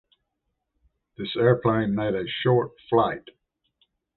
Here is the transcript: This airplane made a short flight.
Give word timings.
This 1.15 1.35
airplane 1.35 1.93
made 1.93 2.15
a 2.15 2.25
short 2.27 2.71
flight. 2.89 3.29